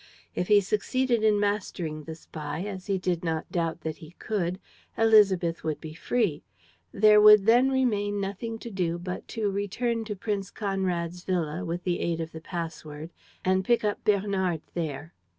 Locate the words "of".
12.19-12.31